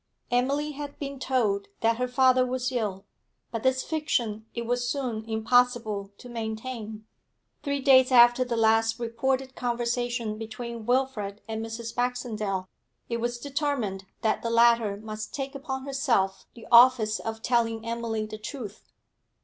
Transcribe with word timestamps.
Emily 0.31 0.71
had 0.71 0.97
been 0.97 1.19
told 1.19 1.67
that 1.81 1.97
her 1.97 2.07
father 2.07 2.43
was 2.43 2.71
ill, 2.71 3.05
but 3.51 3.61
this 3.61 3.83
fiction 3.83 4.47
it 4.55 4.65
was 4.65 4.89
soon 4.89 5.23
impossible 5.29 6.11
to 6.17 6.27
maintain. 6.27 7.05
Three 7.61 7.81
days 7.81 8.11
after 8.11 8.43
the 8.43 8.57
last 8.57 8.97
reported 8.99 9.55
conversation 9.55 10.39
between 10.39 10.87
Wilfrid 10.87 11.41
and 11.47 11.63
Mrs. 11.63 11.93
Baxendale, 11.93 12.67
it 13.09 13.17
was 13.17 13.37
determined 13.37 14.07
that 14.23 14.41
the 14.41 14.49
latter 14.49 14.97
must 14.97 15.35
take 15.35 15.53
upon 15.53 15.85
herself 15.85 16.47
the 16.55 16.65
office 16.71 17.19
of 17.19 17.43
telling 17.43 17.85
Emily 17.85 18.25
the 18.25 18.39
truth. 18.39 18.91